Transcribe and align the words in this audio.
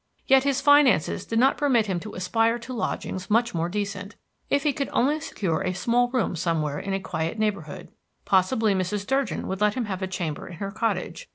Yet 0.25 0.45
his 0.45 0.61
finances 0.61 1.27
did 1.27 1.37
not 1.37 1.59
permit 1.59 1.85
him 1.85 1.99
to 1.99 2.15
aspire 2.15 2.57
to 2.57 2.73
lodgings 2.73 3.29
much 3.29 3.53
more 3.53 3.69
decent. 3.69 4.15
If 4.49 4.63
he 4.63 4.73
could 4.73 4.89
only 4.91 5.19
secure 5.19 5.61
a 5.61 5.75
small 5.75 6.09
room 6.09 6.35
somewhere 6.35 6.79
in 6.79 6.93
a 6.93 6.99
quiet 6.99 7.37
neighborhood. 7.37 7.89
Possibly 8.25 8.73
Mrs. 8.73 9.05
Durgin 9.05 9.45
would 9.45 9.61
let 9.61 9.75
him 9.75 9.85
have 9.85 10.01
a 10.01 10.07
chamber 10.07 10.47
in 10.47 10.53
her 10.57 10.71
cottage. 10.71 11.29